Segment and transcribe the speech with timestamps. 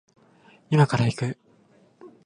[0.71, 1.37] 今から行く